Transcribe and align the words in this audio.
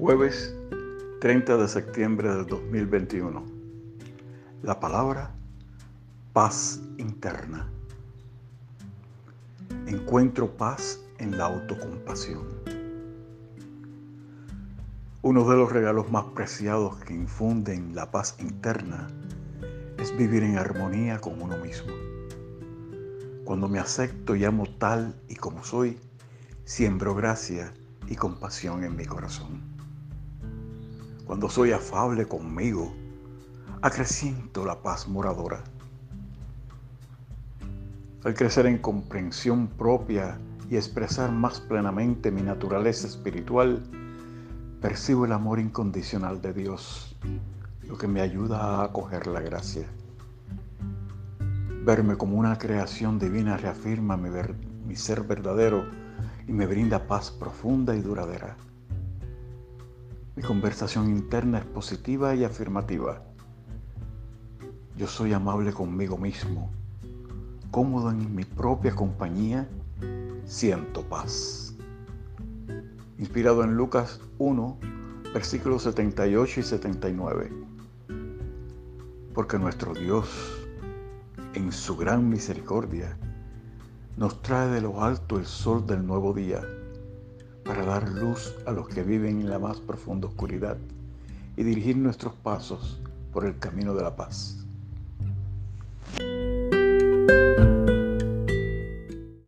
Jueves 0.00 0.56
30 1.20 1.58
de 1.58 1.68
septiembre 1.68 2.34
del 2.34 2.46
2021. 2.46 3.44
La 4.62 4.80
palabra 4.80 5.34
paz 6.32 6.80
interna. 6.96 7.68
Encuentro 9.86 10.56
paz 10.56 11.04
en 11.18 11.36
la 11.36 11.44
autocompasión. 11.44 12.46
Uno 15.20 15.46
de 15.46 15.56
los 15.58 15.70
regalos 15.70 16.10
más 16.10 16.24
preciados 16.34 16.96
que 17.04 17.12
infunden 17.12 17.94
la 17.94 18.10
paz 18.10 18.36
interna 18.38 19.06
es 19.98 20.16
vivir 20.16 20.44
en 20.44 20.56
armonía 20.56 21.18
con 21.18 21.42
uno 21.42 21.58
mismo. 21.58 21.92
Cuando 23.44 23.68
me 23.68 23.78
acepto 23.78 24.34
y 24.34 24.46
amo 24.46 24.64
tal 24.78 25.14
y 25.28 25.36
como 25.36 25.62
soy, 25.62 25.98
siembro 26.64 27.14
gracia 27.14 27.74
y 28.08 28.16
compasión 28.16 28.82
en 28.82 28.96
mi 28.96 29.04
corazón. 29.04 29.79
Cuando 31.30 31.48
soy 31.48 31.70
afable 31.70 32.26
conmigo, 32.26 32.92
acreciento 33.82 34.64
la 34.64 34.82
paz 34.82 35.06
moradora. 35.06 35.62
Al 38.24 38.34
crecer 38.34 38.66
en 38.66 38.78
comprensión 38.78 39.68
propia 39.68 40.40
y 40.68 40.74
expresar 40.74 41.30
más 41.30 41.60
plenamente 41.60 42.32
mi 42.32 42.42
naturaleza 42.42 43.06
espiritual, 43.06 43.80
percibo 44.80 45.24
el 45.24 45.30
amor 45.30 45.60
incondicional 45.60 46.42
de 46.42 46.52
Dios, 46.52 47.16
lo 47.84 47.96
que 47.96 48.08
me 48.08 48.22
ayuda 48.22 48.58
a 48.64 48.84
acoger 48.86 49.28
la 49.28 49.40
gracia. 49.40 49.86
Verme 51.84 52.16
como 52.16 52.38
una 52.38 52.58
creación 52.58 53.20
divina 53.20 53.56
reafirma 53.56 54.16
mi, 54.16 54.30
mi 54.84 54.96
ser 54.96 55.22
verdadero 55.22 55.84
y 56.48 56.52
me 56.52 56.66
brinda 56.66 57.06
paz 57.06 57.30
profunda 57.30 57.94
y 57.94 58.00
duradera. 58.00 58.56
Mi 60.40 60.46
conversación 60.46 61.10
interna 61.10 61.58
es 61.58 61.66
positiva 61.66 62.34
y 62.34 62.44
afirmativa. 62.44 63.22
Yo 64.96 65.06
soy 65.06 65.34
amable 65.34 65.70
conmigo 65.70 66.16
mismo, 66.16 66.70
cómodo 67.70 68.10
en 68.10 68.34
mi 68.34 68.44
propia 68.44 68.94
compañía, 68.94 69.68
siento 70.46 71.02
paz. 71.02 71.74
Inspirado 73.18 73.62
en 73.64 73.76
Lucas 73.76 74.18
1, 74.38 74.78
versículos 75.34 75.82
78 75.82 76.60
y 76.60 76.62
79. 76.62 77.52
Porque 79.34 79.58
nuestro 79.58 79.92
Dios, 79.92 80.26
en 81.52 81.70
su 81.70 81.98
gran 81.98 82.30
misericordia, 82.30 83.14
nos 84.16 84.40
trae 84.40 84.70
de 84.70 84.80
lo 84.80 85.04
alto 85.04 85.38
el 85.38 85.44
sol 85.44 85.86
del 85.86 86.06
nuevo 86.06 86.32
día 86.32 86.62
para 87.64 87.84
dar 87.84 88.08
luz 88.08 88.54
a 88.66 88.72
los 88.72 88.88
que 88.88 89.02
viven 89.02 89.40
en 89.40 89.50
la 89.50 89.58
más 89.58 89.80
profunda 89.80 90.28
oscuridad 90.28 90.76
y 91.56 91.62
dirigir 91.62 91.96
nuestros 91.96 92.34
pasos 92.34 93.00
por 93.32 93.44
el 93.44 93.58
camino 93.58 93.94
de 93.94 94.02
la 94.02 94.16
paz. 94.16 94.64